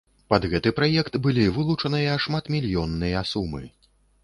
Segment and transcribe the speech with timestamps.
[0.33, 3.65] Пад гэты праект былі вылучаныя шматмільённыя сумы.